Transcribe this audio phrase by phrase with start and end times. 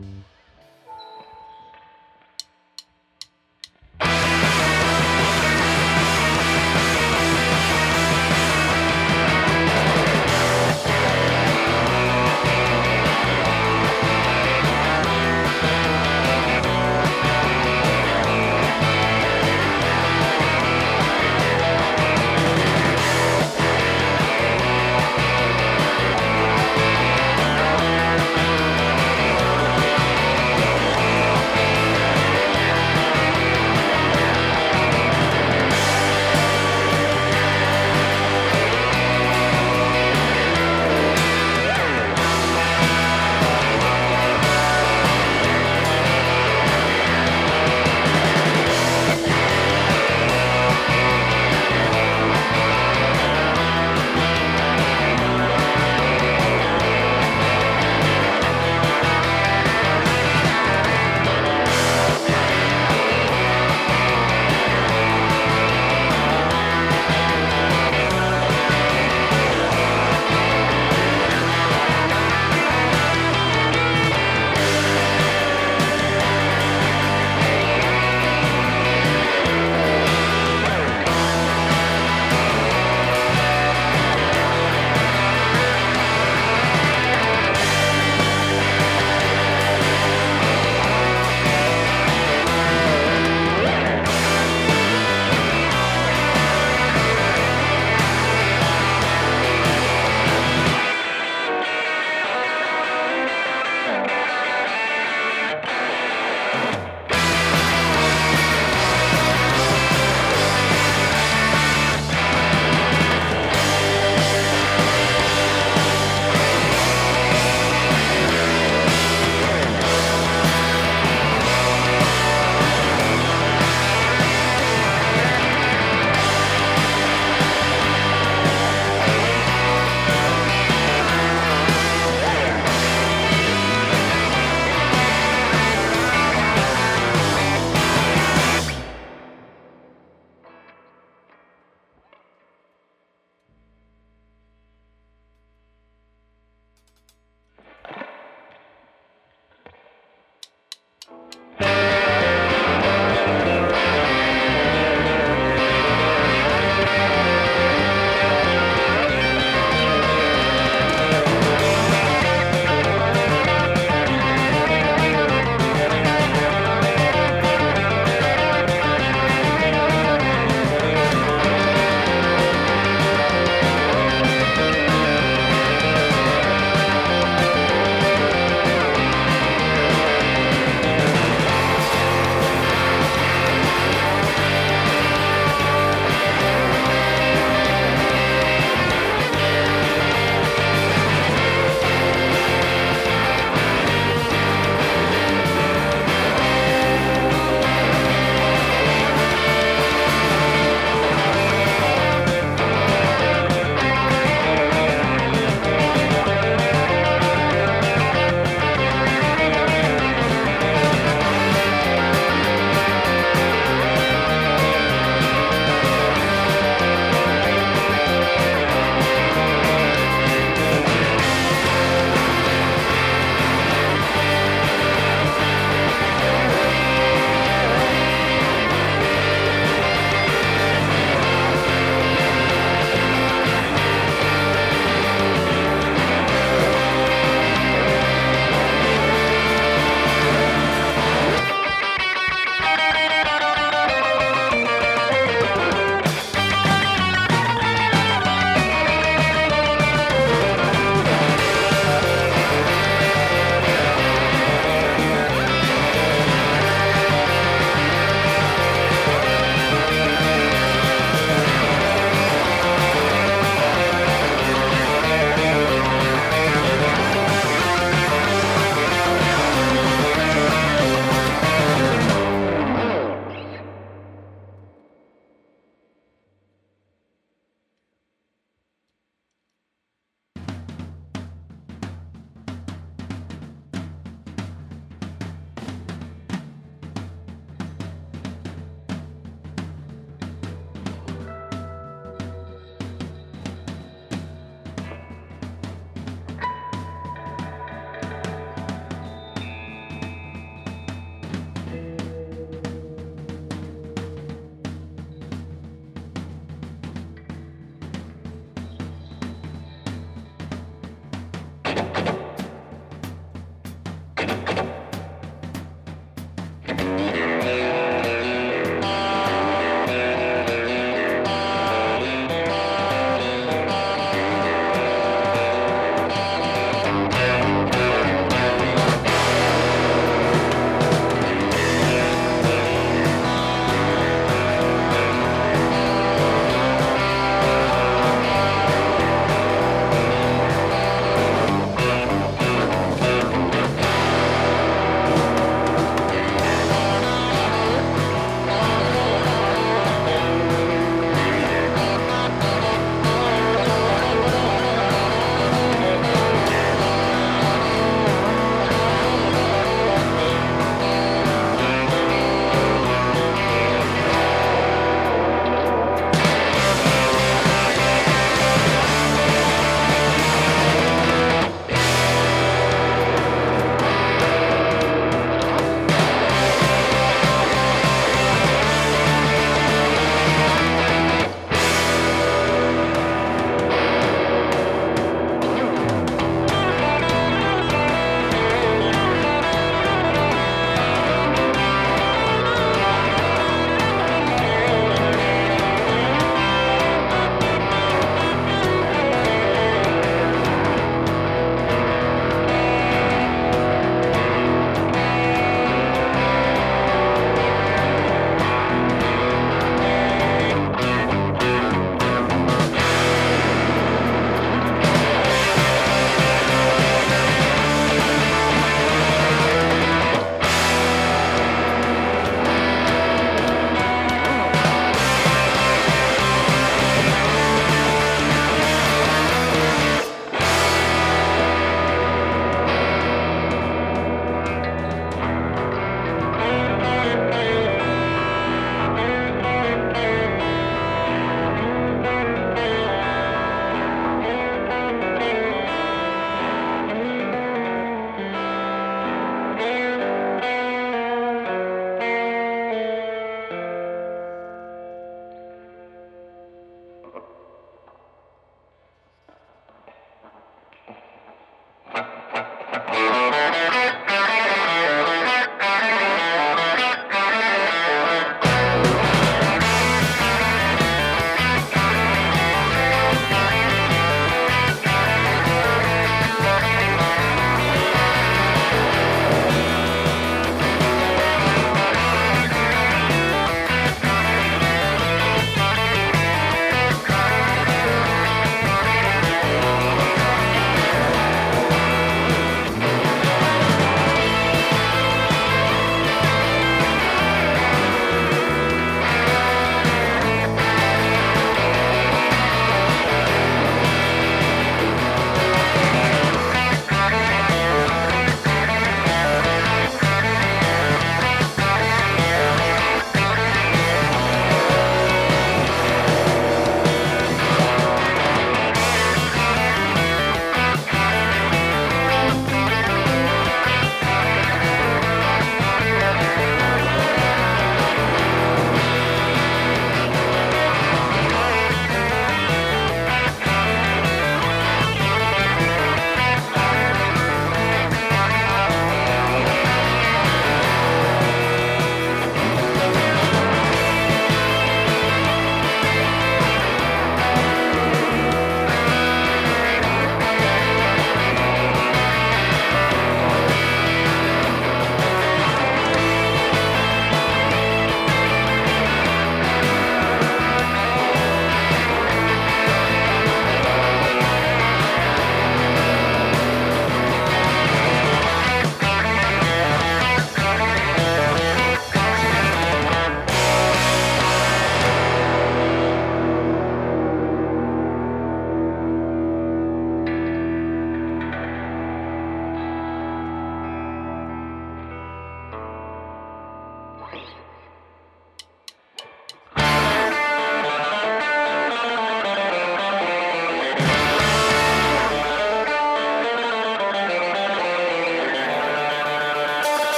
[0.00, 0.37] Mm-hmm.